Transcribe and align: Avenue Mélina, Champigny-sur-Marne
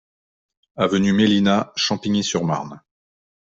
Avenue 0.77 1.13
Mélina, 1.13 1.71
Champigny-sur-Marne 1.75 2.81